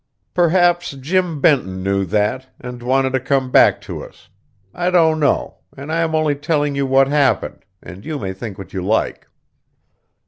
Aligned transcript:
Perhaps 0.33 0.93
Jim 0.93 1.39
Benton 1.41 1.83
knew 1.83 2.05
that, 2.05 2.47
and 2.59 2.81
wanted 2.81 3.13
to 3.13 3.19
come 3.19 3.51
back 3.51 3.79
to 3.81 4.03
us. 4.03 4.29
I 4.73 4.89
don't 4.89 5.19
know, 5.19 5.57
and 5.77 5.91
I 5.91 5.99
am 6.01 6.15
only 6.15 6.33
telling 6.33 6.73
you 6.73 6.87
what 6.87 7.07
happened, 7.07 7.63
and 7.83 8.03
you 8.03 8.17
may 8.17 8.33
think 8.33 8.57
what 8.57 8.73
you 8.73 8.83
like. 8.83 9.27